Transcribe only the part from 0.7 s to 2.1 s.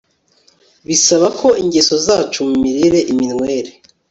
Bisaba ko ingeso